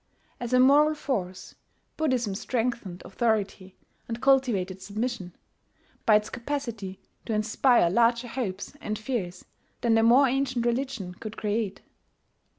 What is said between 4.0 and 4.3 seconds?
and